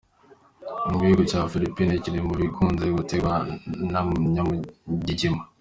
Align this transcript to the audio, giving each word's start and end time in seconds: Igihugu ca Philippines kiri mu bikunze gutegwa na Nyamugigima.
Igihugu 0.93 1.21
ca 1.29 1.39
Philippines 1.51 2.01
kiri 2.03 2.19
mu 2.27 2.33
bikunze 2.41 2.83
gutegwa 2.97 3.35
na 3.91 4.01
Nyamugigima. 4.33 5.41